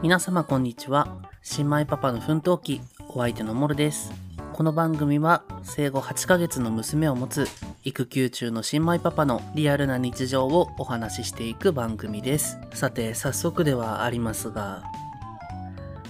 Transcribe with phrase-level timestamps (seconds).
[0.00, 1.08] 皆様こんにちは。
[1.42, 4.12] 新米パパの奮闘記、お相手のモルです。
[4.52, 7.48] この番組は生後8ヶ月の娘を持つ
[7.82, 12.60] 育休中の新米パパのリアルな日常をお話ししていく番組です。
[12.74, 14.84] さて、早速ではありますが、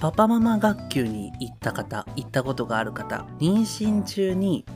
[0.00, 4.66] パパママ学級に行った方、行ったことがある方、妊娠中に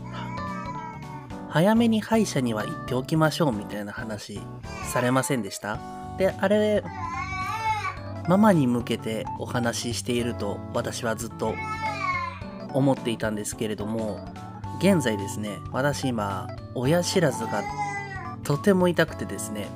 [1.51, 4.41] 早めに歯医者には行っておきましょうみたいな話
[4.91, 5.79] されませんでした？
[6.17, 6.83] で、あれ、
[8.29, 11.55] ママに向けてお話ししていると私はずっと
[12.73, 14.25] 思っていたんですけれども、
[14.79, 17.63] 現在ですね、私今、親知らずが
[18.43, 19.69] とても痛くてですね、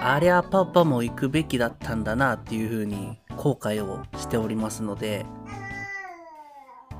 [0.00, 5.26] ありゃパパも行くべきだったんだなっていうふうに後悔をしておりますので、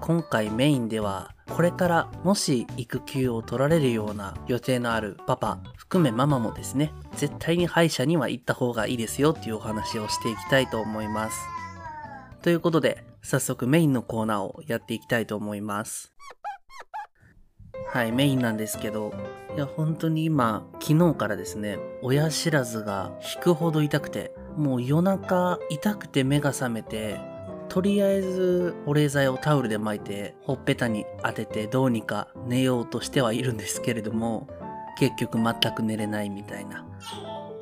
[0.07, 11.37] 今回メインではこれからもし育休を取られるような予定のあるパパ含めママもですね絶対に歯医者には行った方がいいですよっていうお話をしていきたいと思います。
[12.41, 16.15] ということで早速メインのコーナーをやっていきたいと思います。
[17.89, 19.13] はいメインなんですけど
[19.57, 27.19] いや本当に今昨日からですね親知らずが引くほど痛くてもう夜中痛くて目が覚めて
[27.77, 34.49] とりあえず保冷剤をタオルで巻いてほっぺたに当ててどうにか寝ようとしてはいるんですけれども
[34.99, 36.87] 結局全く寝れないみたいな。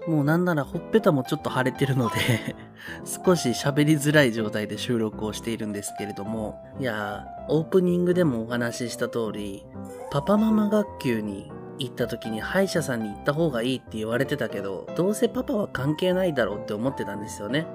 [0.07, 2.55] もうなんならほっぺたもちょっと腫れてるので
[3.05, 6.65] 少し喋りづらい状態で収録をしているんですけれども。
[6.79, 9.67] いやーオープニングでもお話しした通り
[10.13, 17.67] パパママ学級に行った時に歯医者さんに行った方がいいって言われてたけどどうせパパは関係ないだろうって思ってたんですよね。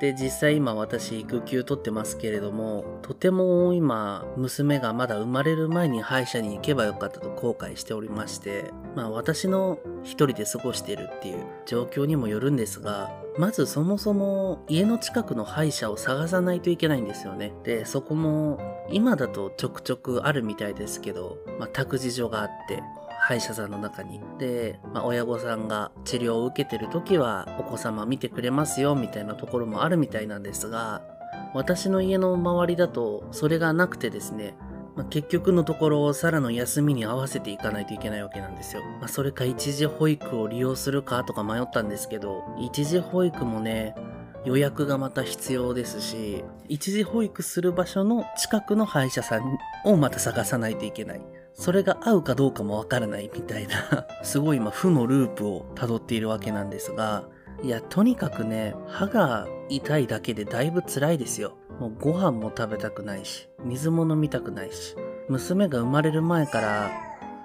[0.00, 17.54] で実際今私育休取ってますけれどもとても今娘がまだ生まれる前に歯医者に行けばよかったと後悔しておりましてまあ私の一人で過ごしているっていう状況にもよるんですがまずそもそも家の近くの歯医者を探さないといけないんですよね。
[17.62, 18.58] でそこも
[18.90, 22.82] 今だとちょくちょくあるみたいですけど、まあ、託児所があって
[23.28, 24.22] 歯医者さんの中に。
[24.38, 31.02] で、まあ、親御さんが治療を受けてる時はお子様見てくれますよみたいなところもあるみたいなんですが、
[31.52, 34.56] 私の家の周りだとそれがなくてですね、
[34.96, 38.82] まあ、結局のところ、サラの休みに合わせていかないといけないわけなんですよ。
[38.98, 43.94] まあ、それか一時保育を利用するかとか迷ったんですけど、一時保育もね、
[44.46, 51.20] 予約がまた必要ですし、一時保育する場所の近くの歯医者さんをまた探さないといけない。
[51.58, 57.24] それが合うかどうかもわからないみたいな、 すごい今負のループを辿っているわけなんですが、
[57.64, 61.58] いや、とにかくね、歯が痛いだけでだいぶ辛いですよ。
[61.80, 64.94] もうご飯も食べたくないし、水も飲みたくないし、
[65.28, 66.90] 娘が生まれる前から、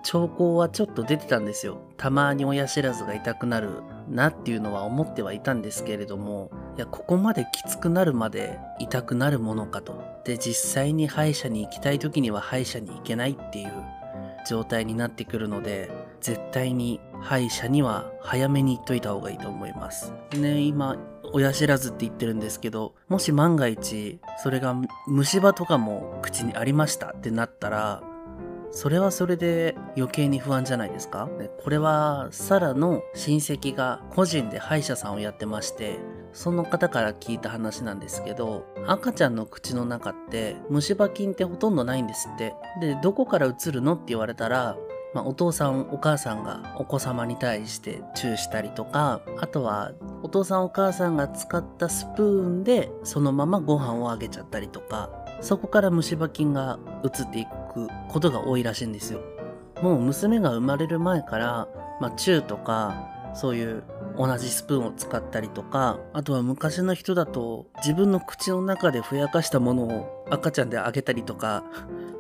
[0.03, 1.81] 兆候はちょっと出てたんですよ。
[1.97, 10.03] たまに親知らずが痛くなるなっていうのは思ってはいたんですけれども、いや、ここまできつくなるまで痛くなるものかと。
[10.24, 13.72] で、実際に歯医者に行きたい時には歯医者に行けないっていう
[14.45, 20.13] 状態になってくるので、絶対に歯医者には早めに行っといた方がいいと思います。
[20.37, 20.97] ね、今、
[21.33, 24.75] 親知らずって言ってるんですけど、もし万が一、それが
[25.07, 28.03] 虫歯とかも口にありましたってなったら、
[28.71, 31.29] それはそれで余計に不安じゃないですか？
[31.63, 35.99] これはサラの親戚が個人で歯医者さんをやってまして、
[36.33, 42.55] その方から聞いた話なんですけど、赤ちゃんの口の中って虫歯菌ってほとんどないんですって。
[42.81, 44.75] で、どこから移るのって言われたら、
[45.13, 49.91] まあ、お父さんお母さんがお子様に対してチューしたりとか、あとは
[50.23, 59.19] お父さんお母さんが使ったスプーンでそのままご飯をあげちゃったりとか、そこから虫歯菌が移っていくことが多いらしいんですよ。
[59.83, 61.67] もう娘が生まれる前から、
[62.00, 63.83] まあ、チューとか、そういう
[64.17, 71.63] 同じスプーンを使ったりとか、あとは昔の人だと自分の口の中でふやかしたものを赤ちゃんであげたりとか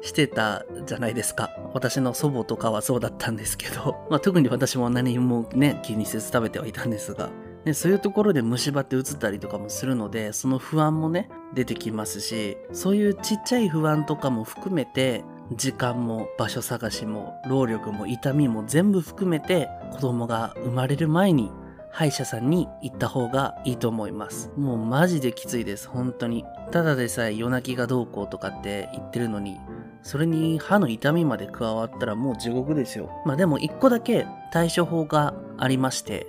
[0.01, 1.49] してたじゃないですか。
[1.73, 7.29] 私の祖母とかはそうだったんですけど、 まあ、特に私も何もね、気にせず食べてはいたんですが、
[7.63, 21.51] でそういうところで虫歯って移ったりとかもするので、その不安もね、出てきますし、そういうちっちゃい不安とかも含めて、時間も場所探しも労力も痛みも全部含めて子供が生まれる前に
[21.91, 24.51] 歯医者さんに行った方がいいと思います。
[24.57, 26.43] もうマジできついです、本当に。
[26.71, 29.59] ただでさえ夜泣きがどうこうとかって言ってるのに、
[30.01, 33.11] それに歯の痛みまで加わったらもう地獄ですよ。
[33.27, 36.25] まあでも一個だけ対処法がありまして、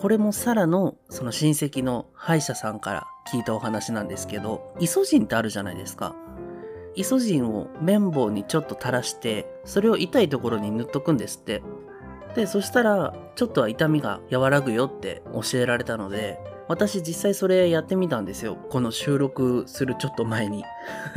[0.00, 6.16] これもサラのその親戚の歯医者さんから聞いたお話なんですけど、イソジンってあるじゃないですか。
[6.94, 11.62] イソジンを綿棒にちょっと垂らして、それを痛いところに塗っとくんですって。
[12.34, 18.56] で、そしたら、ちょっとは痛みが和らぐよって教えられたので、私実際それやってみたんですよ。
[18.70, 20.64] この収録するちょっと前に。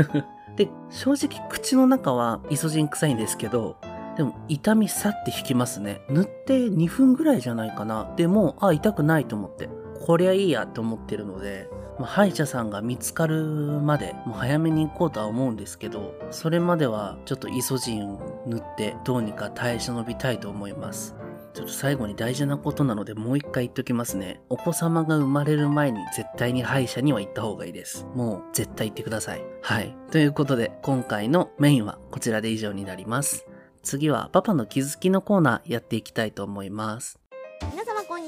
[0.56, 3.78] で、正直口の中はイソジン臭いんですけど、
[4.18, 6.02] でも痛みさって引きますね。
[6.10, 8.14] 塗って2分ぐらいじゃないかな。
[8.16, 9.70] でも、あ、痛くないと思って。
[10.06, 11.68] こりゃいいやって思ってるので、
[11.98, 21.16] まあ、歯医者さんが見つかるまで、もう早めに行こうとは思うんですけど、それまではちょっとイソジンを塗ってどうにか耐え忍びたいと思います。
[21.56, 24.42] ちょっと最後に大事なことなのでもう一回言っときますね。
[24.50, 28.06] お子様が生まれる前に絶対に歯医者には行った方がいいです。
[28.14, 29.44] もう絶対行ってください。
[29.62, 29.96] はい。
[30.12, 33.48] ということで今回のメインはこちらで以上になります。
[33.84, 37.20] 次はパパの気づきのコーナーやっていきたいと思います。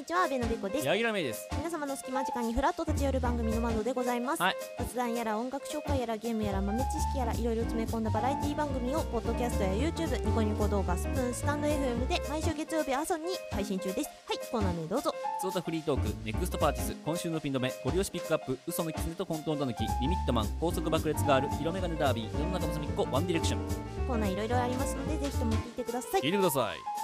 [0.08, 0.86] ちは阿部のべこです。
[0.86, 1.50] 柳楽芽です。
[1.58, 4.56] 皆様の隙間時間にフラット立ち寄る番組の窓でございます、はい。
[4.80, 14.10] 雑談やら音楽紹介やらゲームやら豆知識やらいろいろ詰め込んだバラエティ番組をポッドキャストや YouTube ニコニコ動画スプーンスタンド FM で毎週月曜日朝に配信中です。
[14.28, 15.14] はいコーナー名どうぞ。
[15.42, 23.60] ゾータフリートークネクストパーティス今週のピン止めゴリ押しピックアップ嘘の狐と混沌狸リミットマン高速爆裂ガール色眼鏡ダービー世の中の隅っこワンディレクション。
[24.08, 26.22] コーナーいろいろありますのでぜひとも聞いてください。
[26.22, 26.97] 聞いてください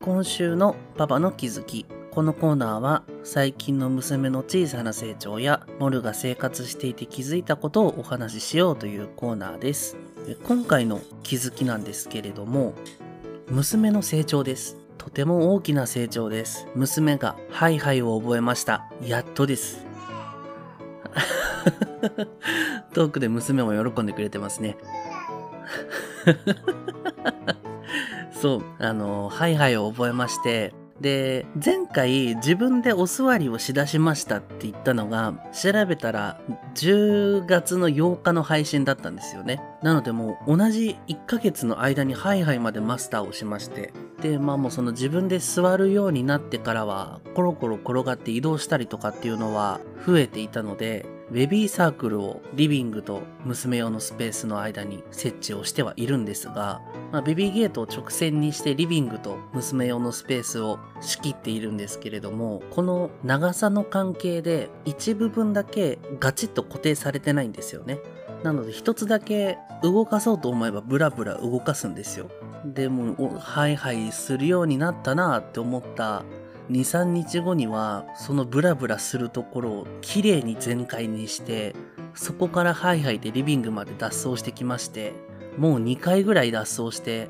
[0.00, 1.86] 今週のパパの気づき。
[2.10, 9.96] このコーナーは最近の娘の小さな成長やモルが生活していて気づいたことをお話ししようというコーナーです。
[10.44, 12.74] 今回の気づきなんですけれども、
[13.48, 14.76] 娘の成長です。
[14.98, 16.66] とても大きな成長です。
[16.74, 18.90] 娘がハイハイを覚えました。
[19.02, 19.84] やっとです。
[22.92, 24.76] トークで娘も喜んでくれてますね。
[28.40, 36.40] そう、あの、ハイハイを覚えまして、で、前回自分でお座りをしだしましたって言ったのが、調べたら
[36.74, 39.62] 10月の8日の配信だったんですよね。
[39.82, 43.92] なのでもう同じ1ヶ月の間にハイハイまでマスターをしまして、
[44.22, 56.80] で、まあもうその自分で座るようになってからは、コロコロ転がって移動したりとかっていうのは増えていたので、ベビーサークルをリビングと娘用のスペースの間に設置をしてはいるんですが、
[57.10, 67.98] まあ、ベビーゲートを直線にしてリビングと娘用のスペースを仕切っているんですけれども、この長さの関係で一部分だけガチッと固定されてないんですよね。
[68.44, 72.30] なので一つだけ動かそうと思えばブラブラ動かすんですよ。
[72.64, 76.24] でも、ハイハイするようになったなって思った
[76.70, 81.74] 2、3日後には、そのブラブラするところを綺麗に全開にして、
[82.14, 85.12] そこからハイハイでリビングまで脱走してきまして、
[85.58, 87.28] もう2回ぐらい脱走して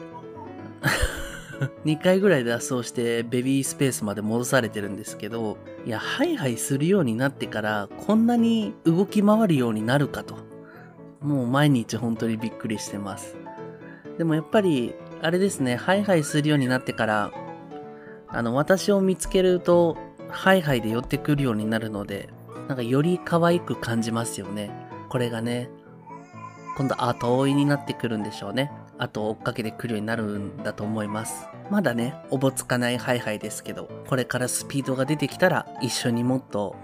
[1.84, 10.36] 2回ぐらい脱走してベビースペースまで戻されてるんですけど、いや、ハイハイするようになってからこんなに動き回るようになるかと。
[11.20, 13.36] もう毎日本当にびっくりしてます。
[14.18, 17.32] でもやっぱり、あれですね、ハイハイするようになってから
[18.28, 19.96] あの、私を見つけると、
[20.28, 22.28] ハイハイで寄ってくるようになるので、
[22.68, 24.70] なんかより可愛く感じますよね。
[25.08, 25.70] これがね、
[26.76, 28.70] 今度後追いになってくるんでしょうね。
[28.98, 31.48] 後を追っかけてくるようになるんだと思います。
[31.70, 36.76] まだね、おぼつかないハイハイですけど、これからスピードが出てきたら、一緒にもっと、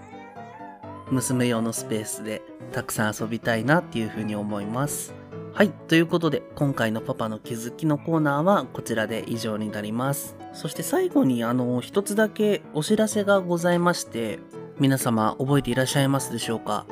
[1.10, 2.42] 娘用のスペースで
[2.72, 5.14] たくさん遊びたいなっていうふうに思います。
[5.54, 5.70] はい。
[5.70, 10.34] ということで、今回のパパの気づきのコーナーはこちらで以上になります。
[10.54, 14.38] そして最後にあの、一つだけお知らせがございまして、
[14.78, 16.86] 皆様覚えていらっしゃいますでしょうか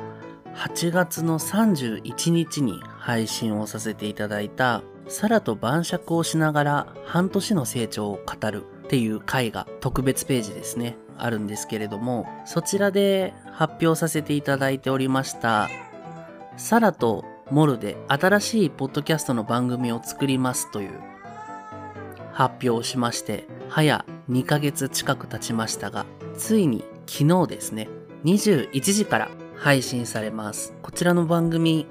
[0.53, 15.67] ?8 月の31日に配信をさせていただいた、サラと晩酌をしながら半年の成長を語るっていう回が特別ページですね、あるんですけれども、そちらで発表させていただいておりました、
[16.57, 20.91] サラとモルで新しいポッドキャストの番組を作りますという
[22.31, 26.05] 発表をしまして、早2ヶ月近く経ちましたが、
[26.37, 27.89] ついに昨日ですね、
[28.23, 30.73] 21時から配信されます。
[30.81, 31.87] こちらの番組、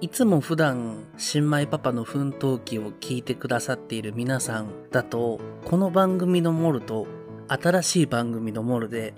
[0.00, 7.06] いつも普段、新米パパの奮闘記を聞いてくださっている皆さんだと、この番組のモルと
[7.48, 9.12] 新しい番組のモルで、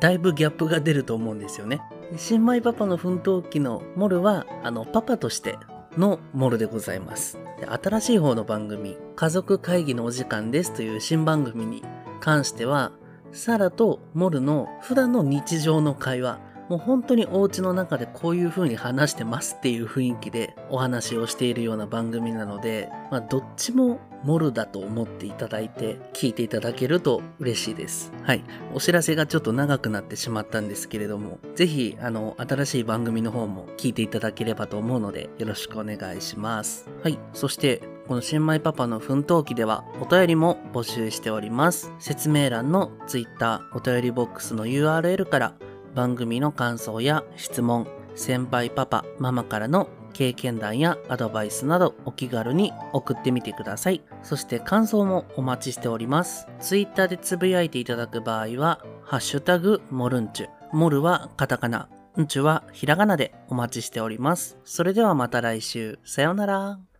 [0.00, 1.80] だいぶギャップが出ると思うんですよね。
[2.14, 5.58] 新米パパの奮闘記のモルは、あの、パパとして
[5.98, 7.38] のモルでございます。
[7.82, 11.82] 新しい方の番組、家族会議のお時間ですという新番組に
[12.20, 12.92] 関しては、
[13.32, 28.12] サラとモルの普段の日常の会話、もう本当にお家の中でこういう風に話してますっていう雰囲気でお話をしているような番組なので、まあどっちもモルだと思っていただいて聞いていただけると嬉しいです。
[28.24, 28.42] はい。
[28.74, 36.90] お知らせがちょっと長くなってしまったんですけれども、ぜひあの新しい番組の方も聞いていただければと思うのでよろしくお願いします。
[37.04, 37.18] はい。
[37.34, 41.92] そしてこの新米パパの奮闘記ではお便りも募集しております。
[42.00, 45.54] 説明欄の Twitter お便りボックスの URL から
[45.94, 54.00] 番組の感想や質問、先輩パパ、ママからの経験談やアドバイスなどお気軽に送ってみてください。
[54.22, 56.48] そして感想もお待ちしております。
[56.58, 60.48] Twitter でつぶやいていただく場合は、ハッシュタグモルンチュ。
[60.72, 64.56] モルはカタカナ、んちゅはひらがなでお待ちしております。
[64.64, 65.98] それではまた来週。
[66.02, 66.95] さようなら。